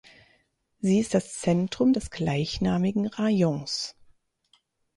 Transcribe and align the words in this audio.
Sie 0.79 0.97
ist 0.99 1.13
das 1.13 1.35
Zentrum 1.37 1.93
des 1.93 2.09
gleichnamigen 2.09 3.05
Rajons. 3.05 3.95